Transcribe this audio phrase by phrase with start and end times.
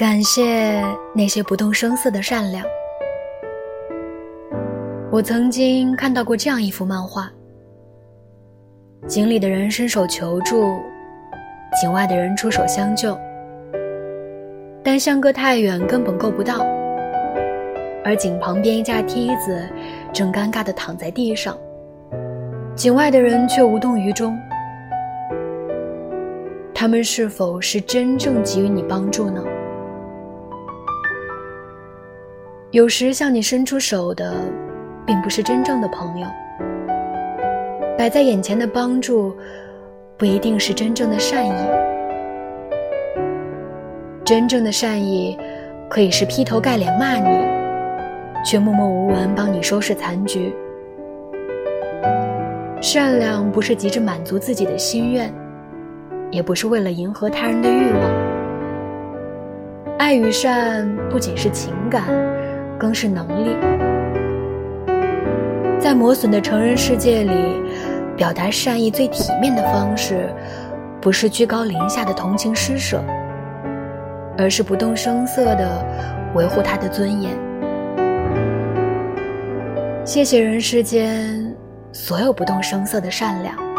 [0.00, 0.82] 感谢
[1.14, 2.64] 那些不动声色的善良。
[5.10, 7.30] 我曾经看到过这样一幅漫画：
[9.06, 10.64] 井里的人伸手求助，
[11.78, 13.14] 井外的人出手相救，
[14.82, 16.64] 但相隔太远，根本够不到。
[18.02, 19.68] 而井旁边一架梯子
[20.14, 21.54] 正尴尬地躺在地上，
[22.74, 24.34] 井外的人却无动于衷。
[26.74, 29.44] 他们是否是真正给予你帮助呢？
[32.72, 34.32] 有时向你伸出手的，
[35.04, 36.26] 并不是真正的朋友。
[37.98, 39.36] 摆在眼前的帮助，
[40.16, 41.52] 不一定是真正的善意。
[44.24, 45.36] 真正的善意，
[45.88, 47.44] 可以是劈头盖脸骂你，
[48.46, 50.54] 却默默无闻帮你收拾残局。
[52.80, 55.28] 善良不是急着满足自己的心愿。
[56.30, 58.00] 也不是为了迎合他人的欲望。
[59.98, 62.04] 爱与善不仅是情感，
[62.80, 63.54] 更是能力。
[65.78, 67.62] 在磨损的成人世界里，
[68.16, 70.28] 表达善意最体面的方式，
[71.00, 73.02] 不是居高临下的同情施舍，
[74.38, 75.84] 而是不动声色的
[76.34, 77.30] 维护他的尊严。
[80.04, 81.54] 谢谢人世间
[81.92, 83.69] 所有不动声色的善良。